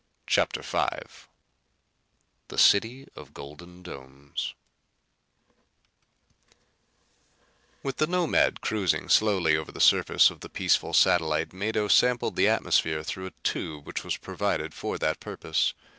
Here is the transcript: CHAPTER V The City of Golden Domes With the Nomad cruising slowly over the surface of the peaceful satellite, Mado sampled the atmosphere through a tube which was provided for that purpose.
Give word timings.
CHAPTER 0.25 0.63
V 0.63 0.79
The 2.47 2.57
City 2.57 3.07
of 3.15 3.35
Golden 3.35 3.83
Domes 3.83 4.55
With 7.83 7.97
the 7.97 8.07
Nomad 8.07 8.61
cruising 8.61 9.09
slowly 9.09 9.55
over 9.55 9.71
the 9.71 9.79
surface 9.79 10.31
of 10.31 10.39
the 10.39 10.49
peaceful 10.49 10.95
satellite, 10.95 11.53
Mado 11.53 11.87
sampled 11.87 12.35
the 12.35 12.47
atmosphere 12.49 13.03
through 13.03 13.27
a 13.27 13.31
tube 13.43 13.85
which 13.85 14.03
was 14.03 14.17
provided 14.17 14.73
for 14.73 14.97
that 14.97 15.19
purpose. 15.19 15.75